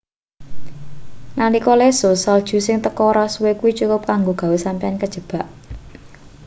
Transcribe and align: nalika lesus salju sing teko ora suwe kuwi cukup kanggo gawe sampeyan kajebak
nalika 1.39 1.73
lesus 1.81 2.17
salju 2.25 2.57
sing 2.67 2.77
teko 2.85 3.01
ora 3.11 3.25
suwe 3.33 3.51
kuwi 3.59 3.71
cukup 3.79 4.01
kanggo 4.09 4.31
gawe 4.41 4.57
sampeyan 4.65 4.99
kajebak 5.01 5.47